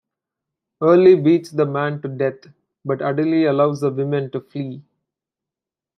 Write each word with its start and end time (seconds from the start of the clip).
Early 0.81 1.13
beats 1.13 1.51
the 1.51 1.67
man 1.67 2.01
to 2.01 2.07
death, 2.07 2.47
but 2.83 3.03
Adele 3.03 3.51
allows 3.51 3.81
the 3.81 3.91
woman 3.91 4.31
to 4.31 4.41
flee. 4.41 4.81